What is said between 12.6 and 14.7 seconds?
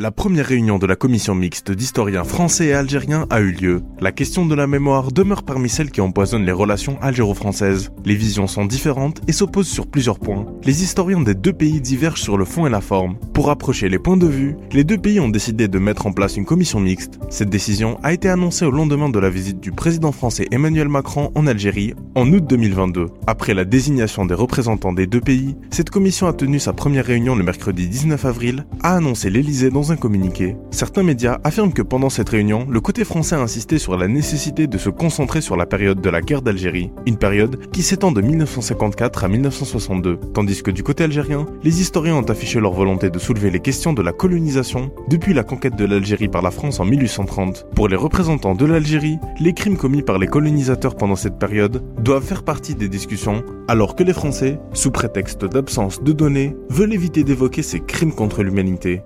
et la forme. Pour rapprocher les points de vue,